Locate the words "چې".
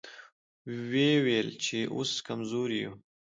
1.63-1.77